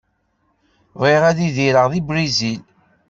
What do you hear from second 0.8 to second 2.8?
Bɣiɣ ad idireɣ deg Brizil.